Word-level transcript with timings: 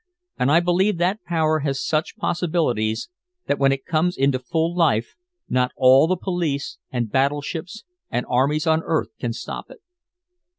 And 0.39 0.51
I 0.51 0.61
believe 0.61 0.97
that 0.97 1.23
power 1.25 1.59
has 1.59 1.85
such 1.85 2.17
possibilities 2.17 3.07
that 3.45 3.59
when 3.59 3.71
it 3.71 3.85
comes 3.85 4.17
into 4.17 4.39
full 4.39 4.75
life 4.75 5.13
not 5.47 5.73
all 5.77 6.07
the 6.07 6.17
police 6.17 6.79
and 6.89 7.11
battleships 7.11 7.83
and 8.09 8.25
armies 8.27 8.65
on 8.65 8.81
earth 8.83 9.09
can 9.19 9.31
stop 9.31 9.69
it." 9.69 9.77